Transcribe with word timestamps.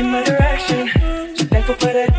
in 0.00 0.10
my 0.10 0.22
direction. 0.24 0.88
So 1.36 1.44
thankful 1.44 1.74
for 1.74 1.92
that 1.92 2.09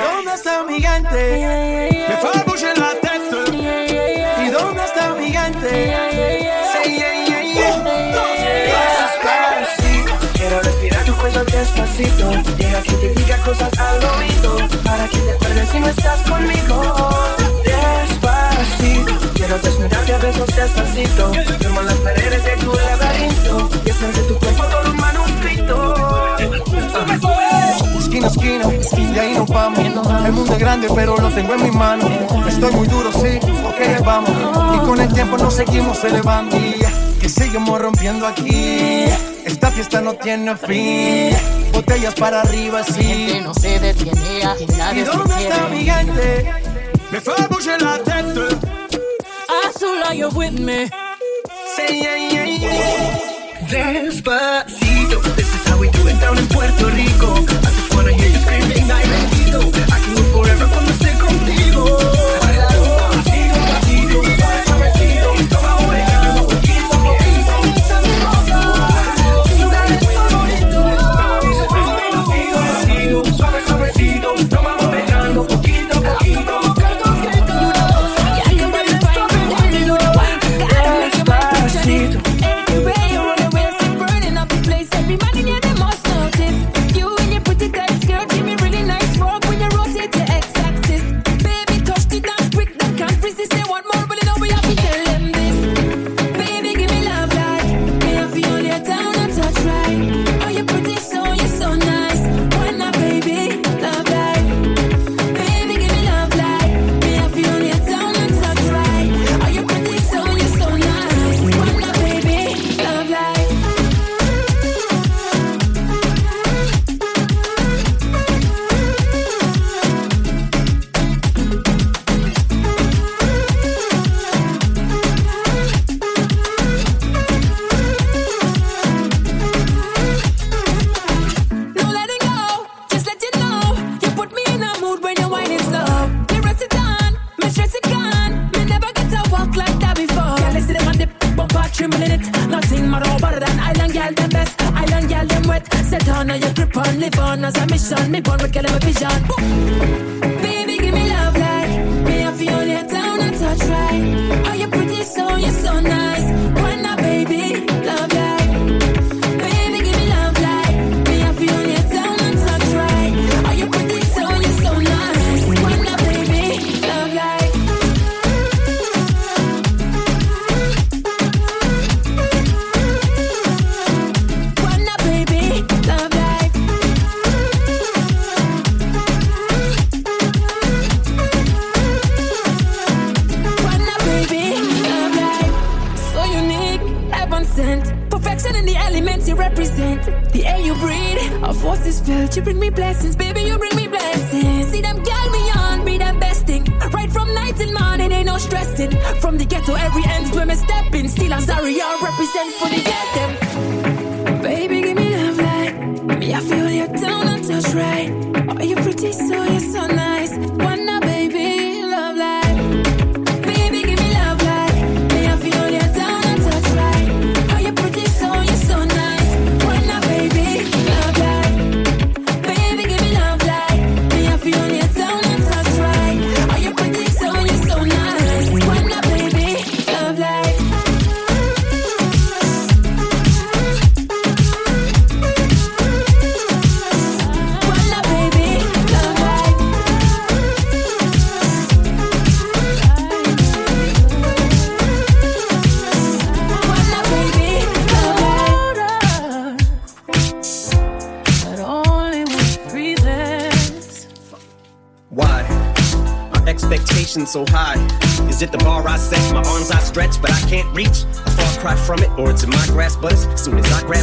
dónde 0.00 0.34
está 0.34 0.62
mi 0.64 0.74
gigante? 0.74 2.06
Me 2.08 2.16
fa 2.16 2.42
buche 2.46 2.72
la 2.76 2.90
testa. 3.00 3.36
¿Y 4.44 4.50
dónde 4.50 4.84
está 4.84 5.14
mi 5.14 5.26
gigante? 5.26 5.70
Say. 6.72 7.16
Despacito, 8.76 10.12
quiero 10.34 10.60
respirar 10.60 11.04
tu 11.04 11.14
cuello 11.16 11.44
despacito. 11.44 12.30
Deja 12.56 12.82
que 12.82 12.92
te 12.92 13.08
diga 13.14 13.36
cosas 13.38 13.78
al 13.78 14.04
oído. 14.04 14.56
Para 14.84 15.08
que 15.08 15.18
te 15.18 15.32
acuerdes 15.32 15.68
si 15.70 15.80
no 15.80 15.88
estás 15.88 16.20
conmigo. 16.22 16.82
Despacito, 17.64 19.12
quiero 19.34 19.58
desnudarte 19.58 20.14
a 20.14 20.18
besos 20.18 20.56
despacito. 20.56 21.32
Firmo 21.58 21.82
las 21.82 21.94
paredes 21.94 22.44
de 22.44 22.56
tu 22.56 22.72
laberinto. 22.72 23.70
Y 23.84 23.90
hacer 23.90 24.12
de 24.12 24.22
tu 24.22 24.38
cuerpo 24.38 24.64
todo 24.64 24.90
un 24.90 24.96
manuscrito 24.96 25.94
esquina 28.24 28.68
a 28.68 28.72
esquina, 28.72 29.12
de 29.12 29.20
ahí 29.20 29.34
nos 29.34 29.48
vamos. 29.48 29.78
El 29.78 30.32
mundo 30.32 30.52
es 30.52 30.58
grande, 30.58 30.88
pero 30.94 31.16
lo 31.16 31.28
tengo 31.30 31.54
en 31.54 31.62
mis 31.62 31.74
manos. 31.74 32.10
Estoy 32.48 32.72
muy 32.72 32.86
duro, 32.88 33.10
sí, 33.12 33.38
ok, 33.64 34.04
vamos. 34.04 34.30
Y 34.74 34.86
con 34.86 35.00
el 35.00 35.12
tiempo 35.12 35.36
nos 35.36 35.54
seguimos 35.54 36.02
elevando. 36.04 36.56
Que 37.20 37.28
seguimos 37.28 37.80
rompiendo 37.80 38.26
aquí. 38.26 39.04
Esta 39.44 39.70
fiesta 39.70 40.00
no 40.00 40.14
tiene 40.14 40.56
fin. 40.56 41.36
Botellas 41.72 42.14
para 42.14 42.42
arriba, 42.42 42.82
sí. 42.82 43.02
Gente 43.02 43.40
no 43.40 43.54
se 43.54 43.78
detiene, 43.80 44.44
aquí 44.44 44.66
nadie 44.78 45.02
¿Y 45.02 45.04
dónde 45.04 45.34
está 45.42 45.68
mi 45.68 45.84
gente? 45.84 46.52
Me 47.10 47.20
fue 47.20 47.34
a 47.34 47.78
la 47.78 47.98
tête. 47.98 48.56
Azul, 49.64 50.02
are 50.04 50.16
you 50.16 50.28
with 50.30 50.58
me? 50.58 50.88
Say, 51.76 52.00
yeah, 52.00 52.16
yeah, 52.16 52.46
yeah. 52.46 53.36
Despacito. 53.68 55.20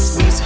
Squeeze, 0.04 0.42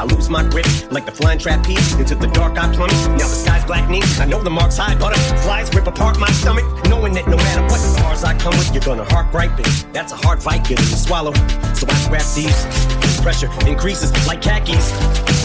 I 0.00 0.04
lose 0.04 0.30
my 0.30 0.42
grip 0.48 0.66
like 0.90 1.04
the 1.04 1.12
flying 1.12 1.38
trapeze. 1.38 1.92
Into 2.00 2.14
the 2.14 2.28
dark 2.28 2.58
I 2.58 2.74
plummet. 2.74 2.96
Now 3.10 3.28
the 3.28 3.38
sky's 3.44 3.64
black 3.66 3.88
knee. 3.90 4.02
I 4.18 4.24
know 4.24 4.42
the 4.42 4.50
mark's 4.50 4.78
high, 4.78 4.98
butterflies 4.98 5.72
rip 5.74 5.86
apart 5.86 6.18
my 6.18 6.30
stomach. 6.30 6.64
Knowing 6.88 7.12
that 7.14 7.28
no 7.28 7.36
matter 7.36 7.62
what 7.62 7.80
bars 8.00 8.24
I 8.24 8.36
come 8.38 8.56
with, 8.56 8.72
you're 8.72 8.82
gonna 8.82 9.04
heart 9.04 9.32
ripen. 9.34 9.66
That's 9.92 10.12
a 10.12 10.16
hard 10.16 10.40
getting 10.40 10.76
to 10.76 10.96
swallow. 10.96 11.34
So 11.74 11.86
I 11.88 12.08
grab 12.08 12.24
these. 12.34 13.20
Pressure 13.20 13.50
increases 13.68 14.10
like 14.26 14.40
khakis. 14.40 14.92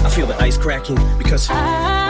I 0.05 0.09
feel 0.09 0.27
the 0.27 0.41
ice 0.41 0.57
cracking 0.57 0.97
because. 1.17 1.49
I 1.49 2.05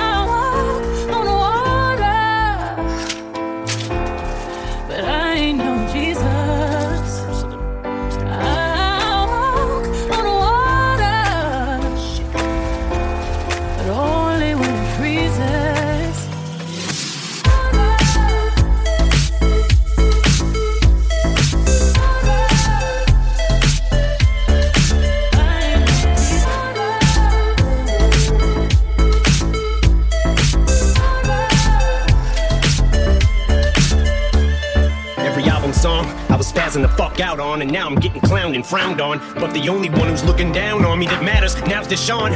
out 37.20 37.40
on, 37.40 37.62
and 37.62 37.72
now 37.72 37.88
I'm 37.88 37.96
getting 37.96 38.22
clowned 38.22 38.56
and 38.56 38.66
frowned 38.66 39.02
on. 39.02 39.20
But 39.36 39.54
the 39.54 39.70
only 39.70 39.90
one 39.90 40.08
who's 40.08 40.24
looking 40.24 40.52
down 40.52 40.86
on 40.86 41.00
me 41.00 41.06
that 41.08 41.24
matters 41.24 41.56
now's 41.68 41.88
Deshaun. 41.88 42.32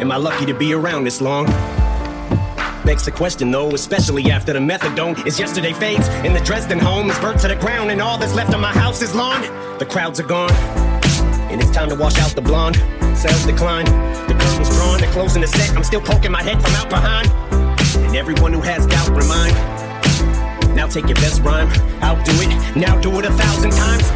Am 0.00 0.12
I 0.12 0.16
lucky 0.16 0.46
to 0.46 0.54
be 0.54 0.72
around 0.74 1.04
this 1.04 1.20
long? 1.20 1.46
Begs 2.84 3.04
the 3.04 3.10
question 3.10 3.50
though, 3.50 3.70
especially 3.70 4.30
after 4.30 4.52
the 4.52 4.60
methadone 4.60 5.26
is 5.26 5.40
yesterday 5.40 5.72
fades, 5.72 6.08
and 6.08 6.36
the 6.36 6.40
Dresden 6.40 6.78
home 6.78 7.10
is 7.10 7.18
burnt 7.18 7.40
to 7.40 7.48
the 7.48 7.56
ground, 7.56 7.90
and 7.90 8.00
all 8.00 8.16
that's 8.16 8.34
left 8.34 8.54
of 8.54 8.60
my 8.60 8.72
house 8.72 9.02
is 9.02 9.14
lawn. 9.14 9.40
The 9.78 9.86
crowds 9.86 10.20
are 10.20 10.26
gone, 10.26 10.52
and 11.50 11.60
it's 11.60 11.72
time 11.72 11.88
to 11.88 11.96
wash 11.96 12.18
out 12.18 12.30
the 12.30 12.42
blonde. 12.42 12.76
Sales 13.16 13.44
decline, 13.44 13.86
the 14.28 14.36
curtains 14.38 14.68
drawn, 14.76 15.00
they're 15.00 15.10
closing 15.10 15.42
the 15.42 15.48
set. 15.48 15.76
I'm 15.76 15.82
still 15.82 16.00
poking 16.00 16.30
my 16.30 16.42
head 16.42 16.62
from 16.62 16.74
out 16.74 16.88
behind, 16.88 17.28
and 18.06 18.14
everyone 18.14 18.52
who 18.52 18.60
has 18.60 18.86
doubt 18.86 19.08
remind. 19.08 19.75
Now 20.76 20.86
take 20.86 21.06
your 21.06 21.16
best 21.16 21.40
rhyme, 21.40 21.68
I'll 22.02 22.22
do 22.22 22.32
it. 22.42 22.76
Now 22.76 23.00
do 23.00 23.18
it 23.18 23.24
a 23.24 23.32
thousand 23.32 23.70
times. 23.72 24.10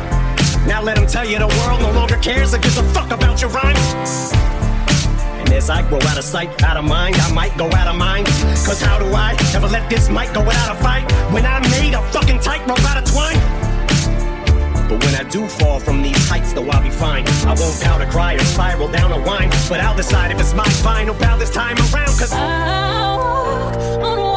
Now 0.67 0.83
let 0.83 0.97
them 0.97 1.07
tell 1.07 1.27
you 1.27 1.39
the 1.39 1.49
world 1.49 1.81
no 1.81 1.91
longer 1.93 2.17
cares 2.19 2.53
or 2.53 2.59
gives 2.59 2.77
a 2.77 2.83
fuck 2.93 3.11
about 3.11 3.41
your 3.41 3.49
rhyme. 3.49 3.75
And 5.41 5.51
as 5.55 5.71
I 5.71 5.81
grow 5.89 5.99
out 6.03 6.19
of 6.19 6.23
sight, 6.23 6.63
out 6.63 6.77
of 6.77 6.85
mind, 6.85 7.17
I 7.17 7.33
might 7.33 7.57
go 7.57 7.65
out 7.73 7.89
of 7.89 7.97
mind. 7.97 8.27
Cause 8.67 8.79
how 8.79 8.99
do 8.99 9.07
I 9.07 9.35
ever 9.55 9.69
let 9.69 9.89
this 9.89 10.11
mic 10.11 10.35
go 10.35 10.45
without 10.45 10.77
a 10.77 10.83
fight? 10.83 11.11
When 11.33 11.47
I 11.47 11.61
made 11.71 11.95
a 11.95 12.03
fucking 12.13 12.41
tightrope 12.41 12.85
out 12.85 12.99
of 12.99 13.11
twine. 13.11 13.41
But 14.87 15.03
when 15.03 15.15
I 15.15 15.25
do 15.31 15.49
fall 15.49 15.81
from 15.81 16.03
these 16.03 16.29
heights, 16.29 16.53
though 16.53 16.69
I'll 16.69 16.83
be 16.83 16.91
fine. 16.91 17.27
I 17.47 17.55
won't 17.59 17.81
pout 17.81 18.03
or 18.03 18.07
cry 18.07 18.35
or 18.35 18.45
spiral 18.45 18.89
down 18.89 19.13
a 19.13 19.23
whine. 19.23 19.49
But 19.67 19.81
I'll 19.81 19.97
decide 19.97 20.31
if 20.31 20.39
it's 20.39 20.53
my 20.53 20.69
final 20.85 21.15
bow 21.15 21.39
this 21.39 21.51
time 21.51 21.79
around. 21.79 22.19
Cause 22.21 22.33
I 22.35 23.17
walk 23.17 24.05
on 24.05 24.30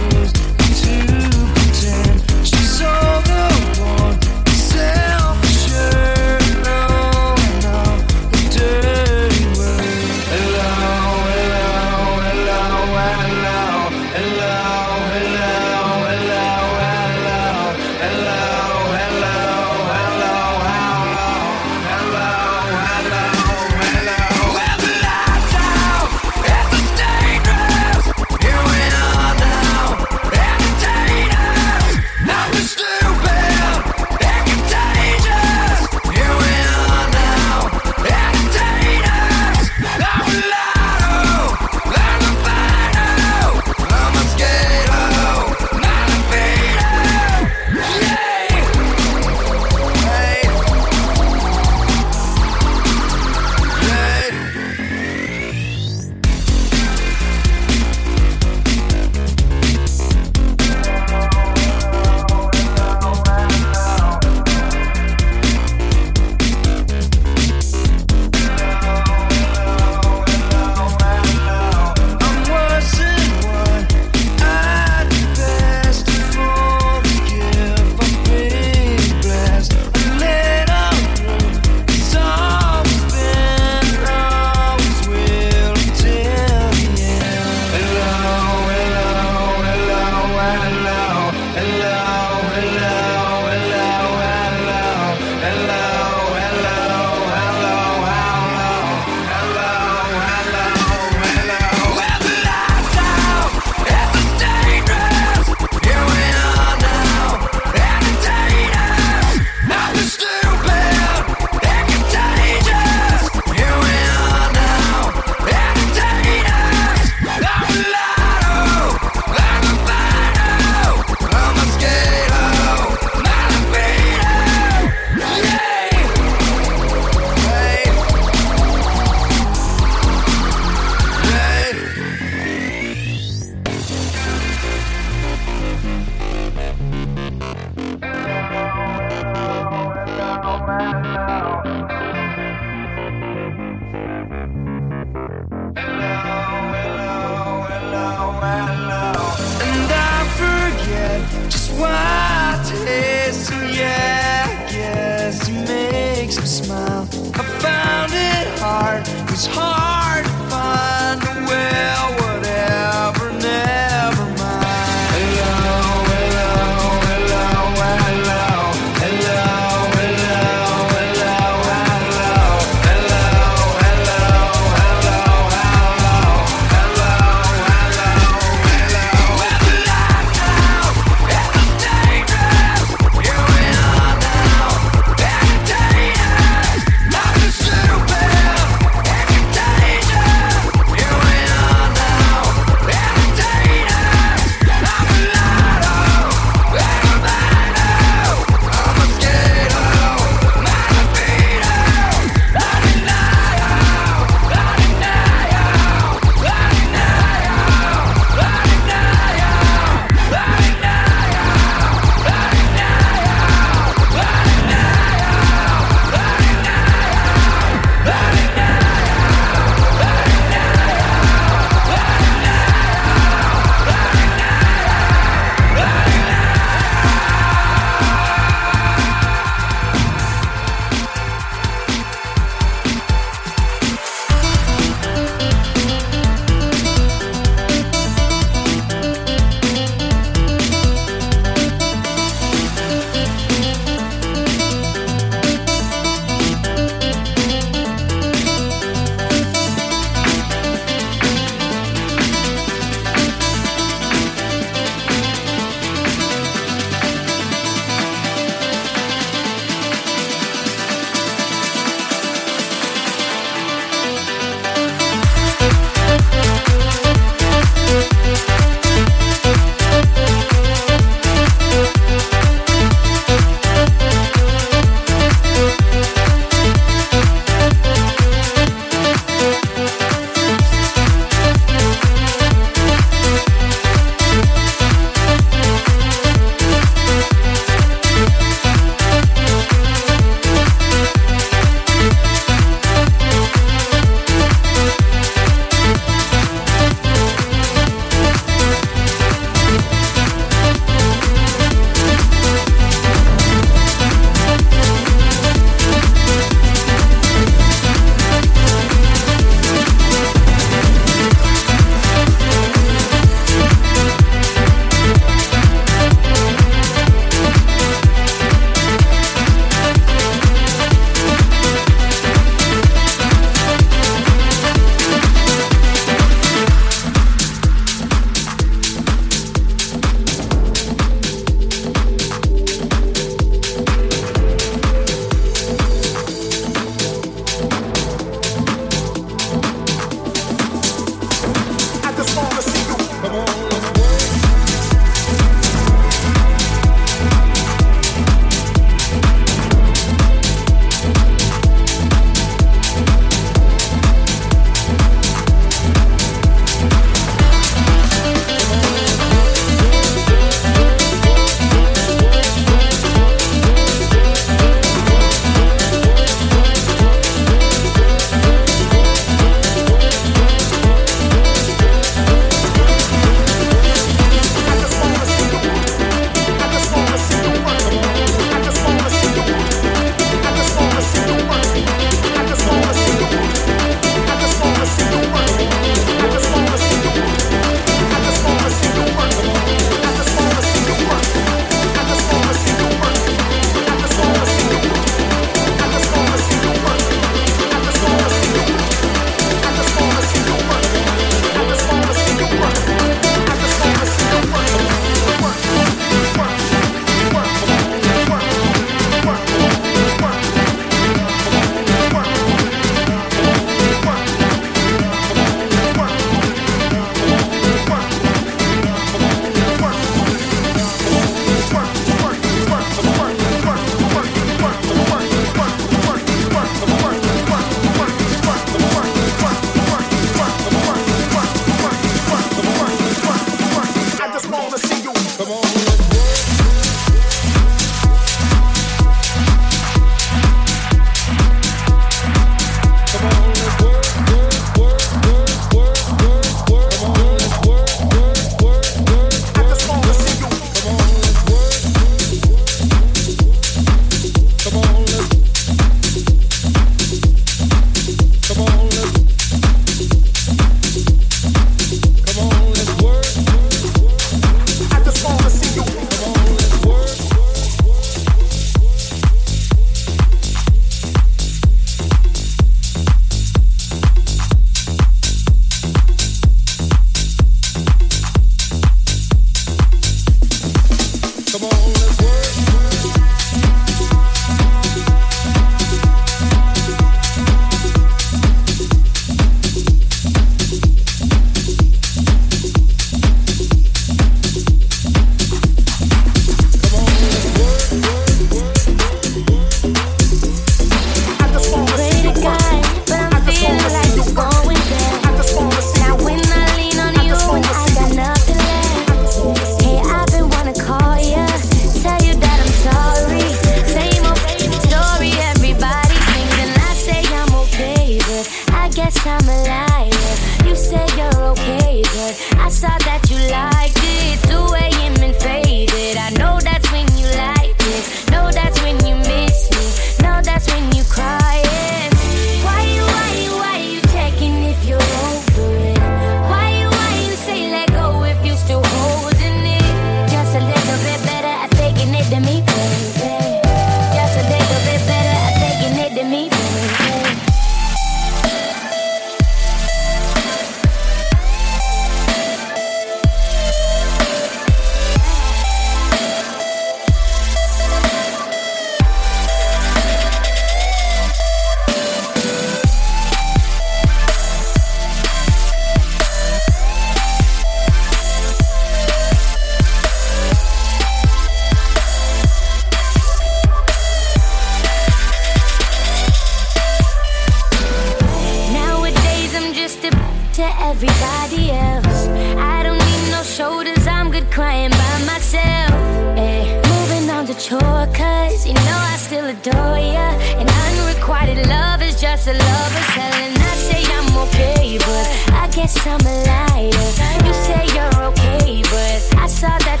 everybody 580.91 581.71
else. 581.71 582.27
I 582.57 582.83
don't 582.83 582.99
need 582.99 583.31
no 583.31 583.43
shoulders, 583.43 584.05
I'm 584.07 584.29
good 584.29 584.51
crying 584.51 584.91
by 584.91 585.15
myself. 585.25 585.91
Hey, 586.35 586.65
moving 586.91 587.29
on 587.29 587.45
to 587.47 587.53
chore, 587.53 588.07
cause 588.13 588.67
you 588.67 588.73
know 588.73 588.99
I 589.13 589.15
still 589.15 589.45
adore 589.45 589.99
ya. 590.15 590.27
And 590.59 590.67
unrequited 590.85 591.65
love 591.67 592.01
is 592.01 592.19
just 592.19 592.47
a 592.47 592.51
lover's 592.51 593.11
hell. 593.17 593.33
And 593.45 593.57
I 593.57 593.73
say 593.87 594.01
I'm 594.17 594.37
okay, 594.45 594.97
but 595.07 595.27
I 595.63 595.69
guess 595.71 595.95
I'm 596.05 596.19
a 596.33 596.35
liar. 596.51 597.07
You 597.45 597.53
say 597.67 597.83
you're 597.95 598.17
okay, 598.29 598.81
but 598.91 599.19
I 599.39 599.47
saw 599.47 599.77
that 599.87 600.00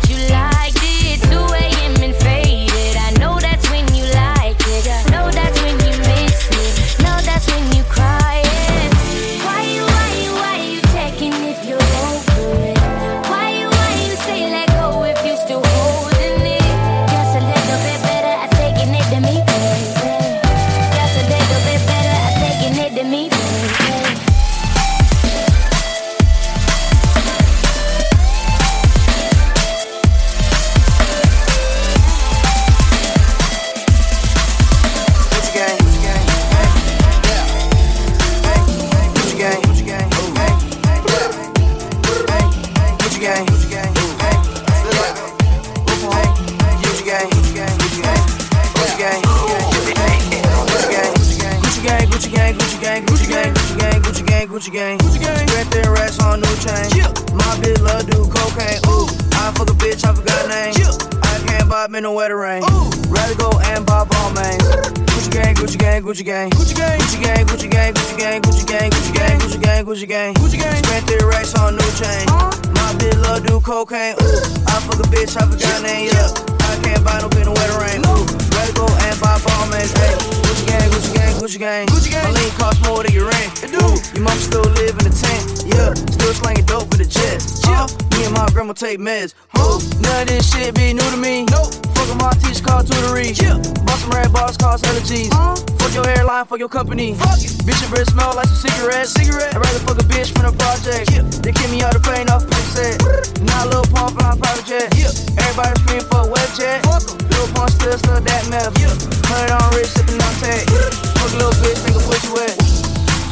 Gucci 66.21 66.25
gang, 66.25 66.49
Gucci 66.51 66.75
gang, 66.75 66.99
Gucci 66.99 67.17
gang, 67.25 67.45
Gucci 67.47 67.67
gang, 67.67 67.93
Gucci 67.95 68.15
gang, 68.15 68.41
Gucci 68.41 68.65
gang, 68.67 68.91
Gucci 68.91 69.11
gang, 69.11 69.39
Gucci 69.39 69.57
gang, 69.59 69.85
Gucci 69.85 70.07
gang, 70.07 70.33
Gucci 70.35 70.57
gang. 70.59 70.83
Spent 70.85 71.07
their 71.07 71.25
racks 71.25 71.55
on 71.57 71.73
new 71.73 71.91
chain. 71.97 72.29
My 72.77 72.93
bitch 73.01 73.17
love 73.25 73.41
do 73.41 73.59
cocaine. 73.59 74.13
Ooh, 74.21 74.45
I 74.69 74.77
fuck 74.85 75.01
a 75.01 75.07
bitch, 75.09 75.33
I 75.33 75.49
forgot 75.49 75.81
name. 75.81 76.13
Yeah, 76.13 76.29
I 76.69 76.77
can't 76.85 77.03
buy 77.03 77.17
no 77.21 77.29
pin 77.29 77.49
no 77.49 77.53
wetter 77.57 77.73
rain. 77.81 78.05
Ooh, 78.05 78.21
rather 78.53 78.73
go 78.77 78.85
and 78.85 79.17
buy 79.17 79.41
ball. 79.41 79.65
Hey, 79.73 80.13
Gucci 80.45 80.65
gang, 80.69 80.89
Gucci 80.93 81.13
gang, 81.17 81.33
Gucci 81.41 81.57
gang, 81.57 81.87
Gucci 81.89 82.11
gang. 82.13 82.29
My 82.29 82.37
lean 82.37 82.51
cost 82.53 82.85
more 82.85 83.01
than 83.01 83.13
your 83.13 83.25
rent. 83.25 83.63
It 83.65 83.73
do. 83.73 83.81
Your 84.13 84.21
mom 84.21 84.37
still 84.37 84.69
live 84.77 84.93
in 85.01 85.09
the 85.09 85.15
tent. 85.17 85.65
Yeah, 85.65 85.97
still 86.05 86.33
slanging 86.37 86.65
dope 86.69 86.85
with 86.93 87.01
the 87.01 87.09
jets. 87.09 87.65
Yeah, 87.65 87.89
uh, 87.89 88.17
me 88.17 88.29
and 88.29 88.33
my 88.37 88.45
grandma 88.53 88.73
take 88.73 88.99
meds. 88.99 89.33
None 89.57 90.21
of 90.21 90.27
this 90.27 90.53
shit 90.53 90.75
be 90.75 90.93
new 90.93 91.01
to 91.01 91.17
me. 91.17 91.49
Nope. 91.49 91.73
Fuck 91.97 92.13
with 92.13 92.21
my 92.21 92.29
teacher 92.45 92.61
called 92.61 92.85
tutory. 92.85 93.33
Yeah. 93.41 93.57
Bust 93.89 94.05
some 94.05 94.11
red 94.13 94.31
bars, 94.31 94.55
cost 94.57 94.85
hella 94.85 95.01
G's. 95.01 95.70
Fuck 95.81 95.93
your 95.97 96.05
hairline, 96.05 96.45
fuck 96.45 96.59
your 96.59 96.69
company. 96.69 97.15
Fuck 97.15 97.41
it. 97.41 97.51
Bitch, 97.65 97.81
your 97.81 97.89
breath 97.89 98.09
smell 98.13 98.35
like 98.35 98.45
some 98.47 98.69
cigarettes. 98.69 99.11
Cigarette. 99.17 99.55
I'd 99.57 99.65
rather 99.65 99.81
fuck 99.81 99.97
a 99.97 100.05
bitch 100.05 100.29
from 100.29 100.45
the 100.45 100.53
project. 100.53 101.09
Yeah. 101.09 101.25
They 101.41 101.51
kick 101.51 101.69
me 101.73 101.81
out 101.81 101.93
the 101.93 101.99
pain 101.99 102.29
off 102.29 102.45
pick 102.45 102.65
set. 102.69 103.01
Now 103.41 103.65
Lil 103.65 103.83
Pump 103.89 104.13
flying 104.17 104.37
private 104.39 104.65
jet. 104.69 104.93
Yeah. 104.93 105.09
Everybody 105.41 105.73
scream 105.81 106.03
for 106.05 106.21
a 106.21 106.29
web 106.29 106.49
jet. 106.53 106.85
Fuck 106.85 107.01
'em. 107.09 107.17
Lil 107.33 107.47
Pump 107.57 107.69
still 107.73 107.97
still 107.97 108.21
that 108.21 108.43
meth. 108.53 108.77
Yeah. 108.77 108.93
Hundred 109.25 109.57
on 109.57 109.73
rich, 109.73 109.89
sipping 109.89 110.21
on 110.21 110.33
tech. 110.37 110.69
Fuck 111.17 111.33
a 111.33 111.37
little 111.41 111.57
bitch, 111.65 111.81
nigga, 111.81 112.01
push 112.05 112.23
you 112.29 112.33
wet. 112.37 112.55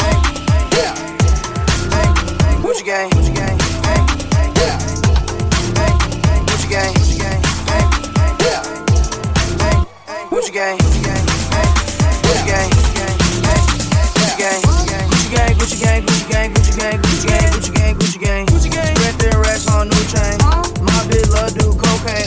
Hey, 0.02 0.18
yeah. 0.74 0.94
Hey, 1.94 2.08
hey, 2.42 2.56
Gucci 2.66 2.84
gang, 2.84 3.10
Gucci 3.14 3.34
gang, 3.36 3.58
hey, 3.86 4.02
hey, 4.36 4.50
yeah. 4.58 4.78
Hey, 5.78 5.94
hey, 6.26 6.40
Gucci 6.50 6.68
gang, 6.70 6.92
Gucci 6.98 7.16
gang, 7.22 7.42
hey, 7.70 7.84
hey, 8.18 8.32
yeah. 8.42 8.62
Hey, 9.62 9.76
hey, 10.10 10.24
Gucci 10.32 10.50
gang, 10.50 10.78
gang, 10.78 10.80
hey, 10.80 10.80
hey, 10.82 10.90
Gucci 10.90 10.99
gang, 12.50 12.70
Gucci 12.72 12.94
gang, 12.98 13.14
Gucci 13.14 14.42
gang, 14.42 15.54
Gucci 15.54 15.78
gang, 15.78 16.02
Gucci 16.10 16.30
gang, 16.30 16.50
Gucci 16.50 16.74
gang, 16.74 16.98
Gucci 16.98 17.28
gang, 17.30 17.54
Gucci 17.54 17.74
gang, 17.74 17.96
Gucci 17.96 18.20
gang, 18.20 18.46
Gucci 18.48 18.70
gang. 18.72 18.96
Spread 18.96 19.16
their 19.20 19.38
racks 19.40 19.68
on 19.70 19.88
new 19.90 20.04
chain. 20.10 20.38
My 20.82 21.00
bitch 21.06 21.30
love 21.30 21.54
do 21.54 21.70
cocaine. 21.78 22.26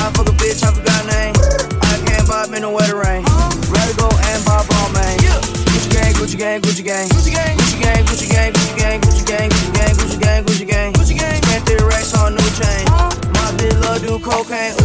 I 0.00 0.08
fuck 0.16 0.28
a 0.28 0.32
bitch, 0.40 0.64
I 0.64 0.72
forgot 0.72 1.04
name. 1.12 1.34
I 1.82 2.00
can't 2.06 2.26
buy 2.26 2.46
me 2.48 2.60
no 2.60 2.70
wetter 2.72 2.96
rain. 2.96 3.24
Rather 3.68 3.94
go 4.00 4.08
and 4.08 4.40
buy 4.48 4.64
Balmain. 4.64 5.18
Gucci 5.68 5.90
gang, 5.92 6.14
Gucci 6.14 6.38
gang, 6.38 6.60
Gucci 6.60 6.82
gang, 6.84 7.08
Gucci 7.08 7.30
gang, 7.30 7.56
Gucci 7.56 7.76
gang, 7.80 8.04
Gucci 8.06 8.28
gang, 8.28 8.52
Gucci 8.52 8.76
gang, 8.78 9.00
Gucci 9.00 9.24
gang, 9.26 9.50
Gucci 9.50 9.66
gang, 9.76 9.94
Gucci 9.96 10.20
gang, 10.20 10.44
Gucci 10.44 10.66
gang, 10.66 10.92
Gucci 10.94 11.14
gang. 11.18 11.42
Spent 11.42 11.66
their 11.66 11.84
racks 11.86 12.14
on 12.16 12.34
new 12.34 12.50
chain. 12.56 12.84
My 13.36 13.52
bitch 13.58 13.80
love 13.82 14.00
do 14.00 14.18
cocaine. 14.18 14.79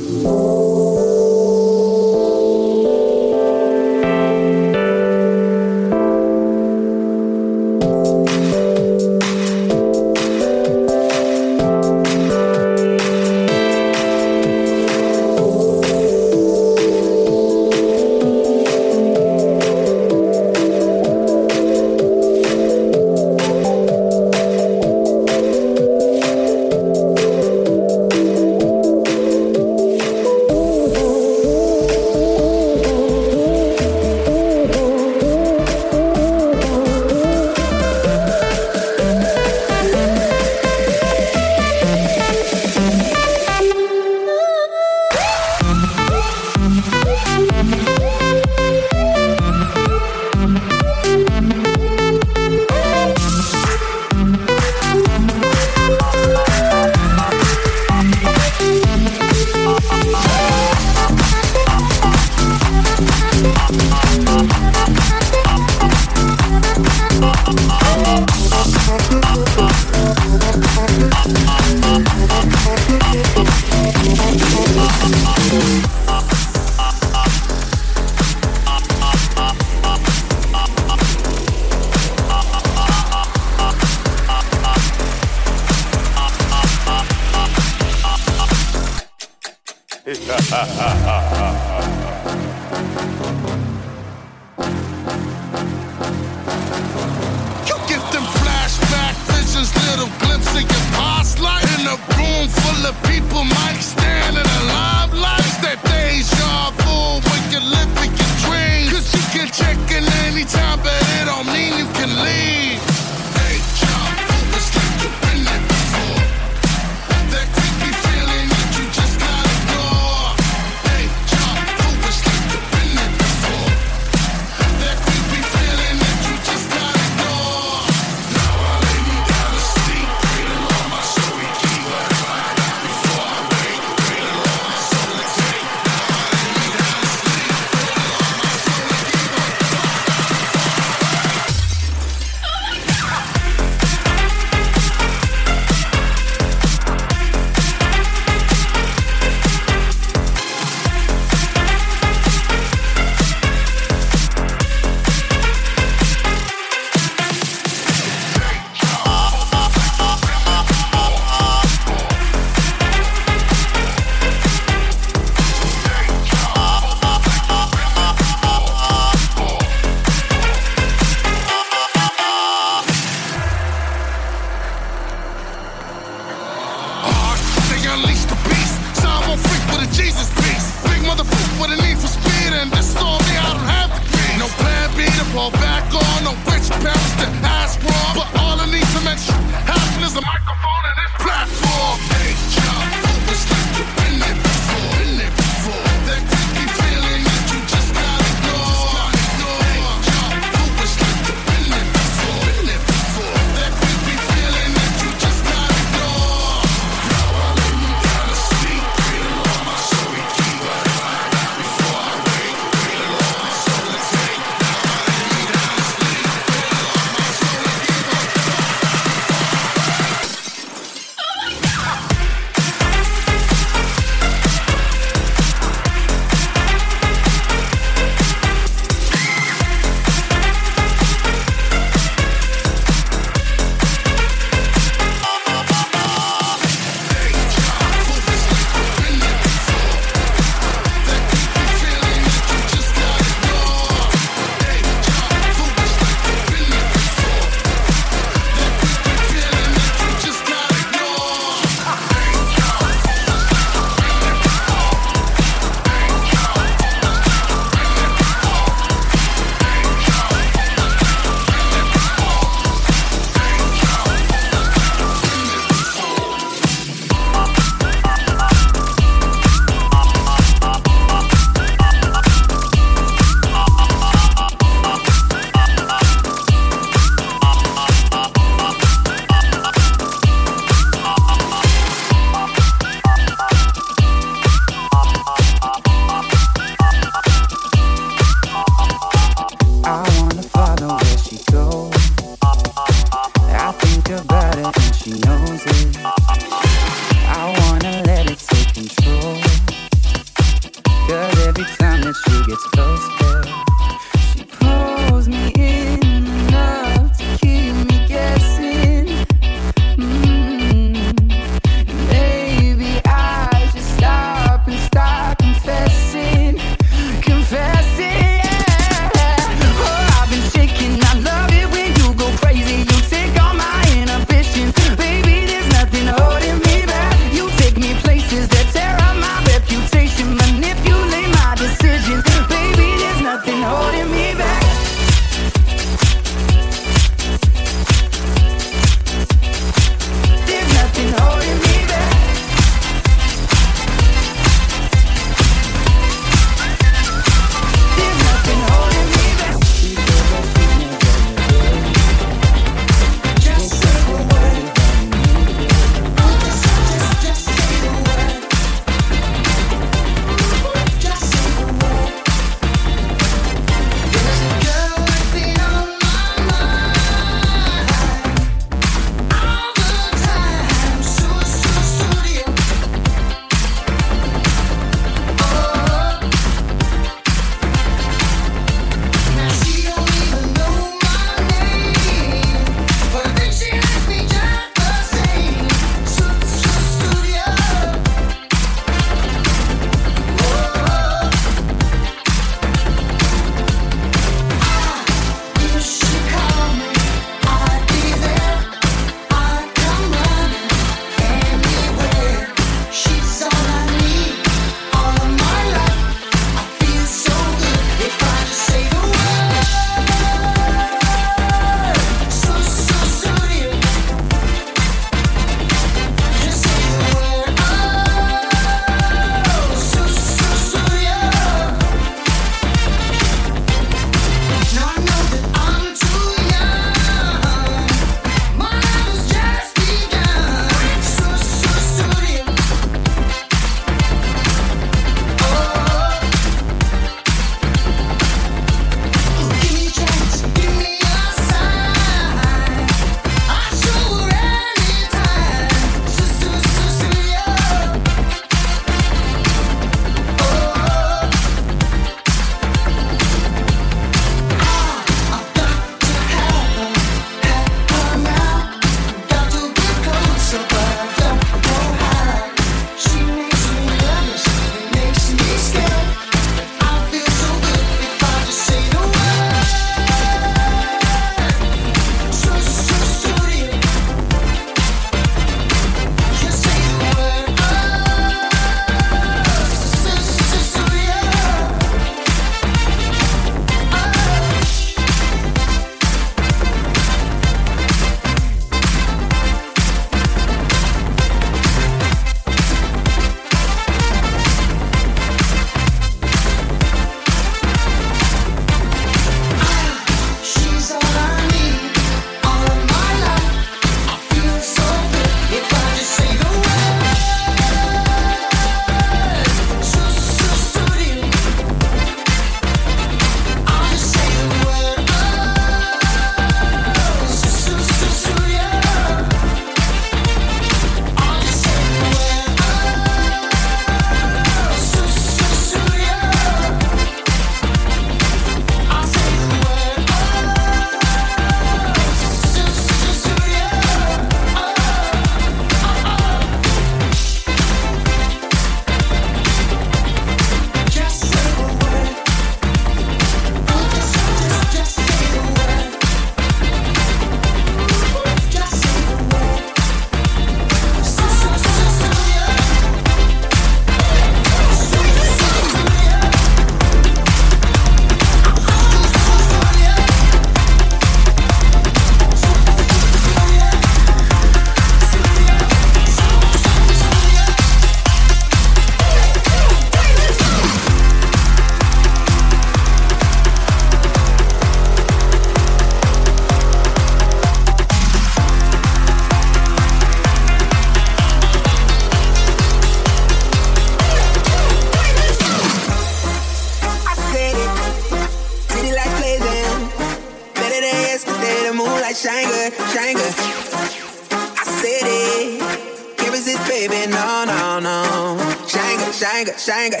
Shanga, 599.68 600.00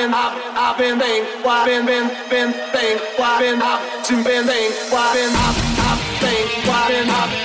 been 0.00 0.14
up, 0.14 0.32
I've 0.56 0.78
been 0.78 0.98
bang, 0.98 1.24
why 1.44 1.66
been 1.66 1.84
been 1.84 2.08
been 2.30 2.52
bang, 2.72 2.98
why 3.16 3.40
been 3.40 3.60
up, 3.60 3.80
sin 4.04 4.24
been 4.24 4.46
bang, 4.46 4.72
why 4.88 5.12
been 5.12 5.34
up, 5.36 5.56
up 5.90 5.98
bang, 6.22 6.46
why 6.66 6.88
been 6.88 7.10
up. 7.10 7.39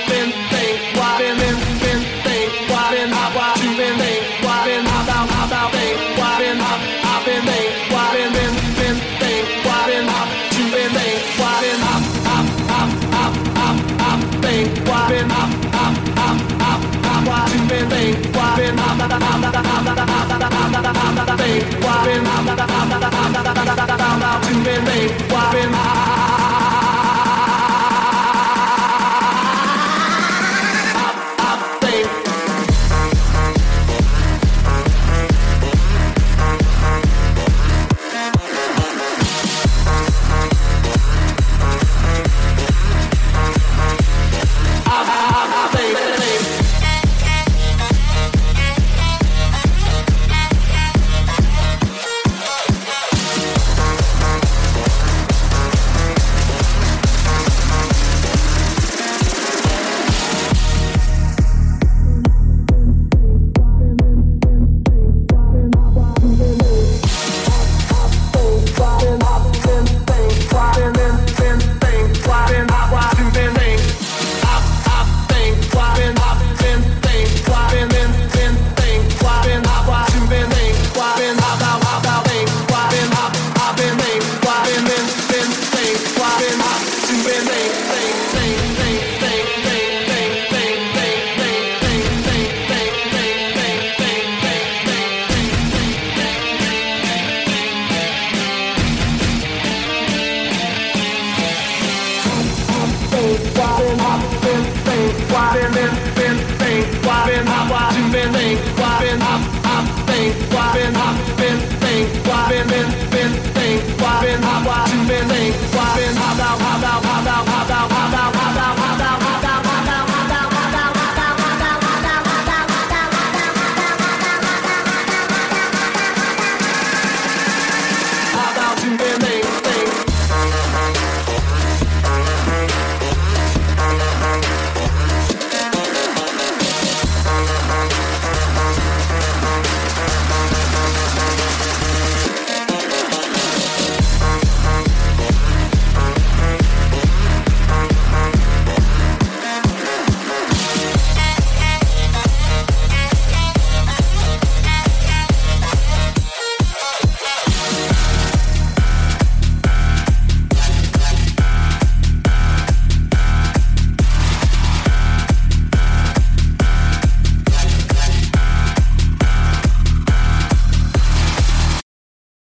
They 21.38 21.60
why 21.80 22.04
been, 22.04 22.24
they 24.84 25.06
why 25.32 25.52
been, 25.52 26.05